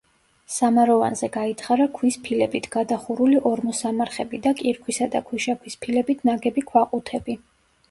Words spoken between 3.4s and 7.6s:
ორმოსამარხები და კირქვისა და ქვიშაქვის ფილებით ნაგები ქვაყუთები.